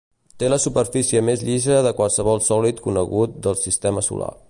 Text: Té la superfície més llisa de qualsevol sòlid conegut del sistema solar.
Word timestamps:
Té 0.43 0.47
la 0.53 0.57
superfície 0.63 1.21
més 1.27 1.45
llisa 1.49 1.77
de 1.89 1.93
qualsevol 2.01 2.43
sòlid 2.49 2.83
conegut 2.89 3.41
del 3.49 3.63
sistema 3.67 4.09
solar. 4.13 4.37